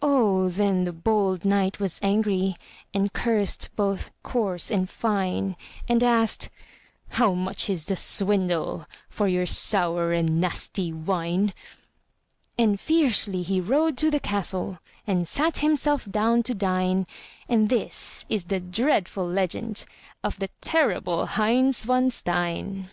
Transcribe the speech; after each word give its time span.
Oh, 0.00 0.48
then 0.48 0.84
the 0.84 0.94
bold 0.94 1.44
knight 1.44 1.78
was 1.78 2.00
angry, 2.02 2.56
And 2.94 3.12
cursed 3.12 3.68
both 3.76 4.10
coarse 4.22 4.70
and 4.70 4.88
fine; 4.88 5.56
And 5.86 6.02
asked, 6.02 6.48
"How 7.10 7.34
much 7.34 7.68
is 7.68 7.84
the 7.84 7.94
swindle 7.94 8.86
For 9.10 9.28
your 9.28 9.44
sour 9.44 10.14
and 10.14 10.40
nasty 10.40 10.90
wine?" 10.90 11.52
And 12.56 12.80
fiercely 12.80 13.42
he 13.42 13.60
rode 13.60 13.98
to 13.98 14.10
the 14.10 14.20
castle 14.20 14.78
And 15.06 15.28
sat 15.28 15.58
himself 15.58 16.06
down 16.10 16.44
to 16.44 16.54
dine; 16.54 17.06
And 17.46 17.68
this 17.68 18.24
is 18.30 18.44
the 18.44 18.60
dreadful 18.60 19.26
legend 19.28 19.84
Of 20.24 20.38
the 20.38 20.48
terrible 20.62 21.26
Heinz 21.26 21.84
von 21.84 22.10
Stein. 22.10 22.88